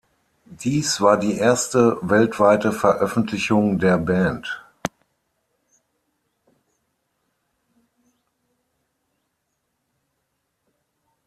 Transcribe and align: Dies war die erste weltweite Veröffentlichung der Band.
Dies 0.45 0.99
war 0.99 1.15
die 1.19 1.37
erste 1.37 1.99
weltweite 2.01 2.71
Veröffentlichung 2.71 3.77
der 3.77 3.99
Band. 3.99 4.65